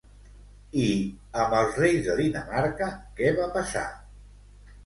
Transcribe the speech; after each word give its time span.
I, 0.83 0.85
amb 1.43 1.53
els 1.57 1.77
reis 1.83 2.01
de 2.07 2.17
Dinamarca, 2.21 2.89
què 3.21 3.31
va 3.41 3.49
passar? 3.59 3.89